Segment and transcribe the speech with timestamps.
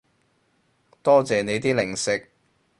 [1.03, 2.27] 多謝你啲零食